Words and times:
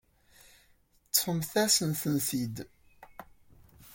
Teṭṭfemt-asen-tent-id. 1.03 2.55